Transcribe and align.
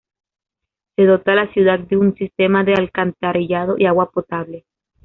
Se 0.95 1.05
dota 1.05 1.33
a 1.33 1.35
la 1.35 1.53
ciudad 1.53 1.77
de 1.77 1.95
un 1.95 2.15
sistema 2.15 2.63
de 2.63 2.73
alcantarillado 2.73 3.75
y 3.77 3.85
agua 3.85 4.09
potable. 4.09 4.65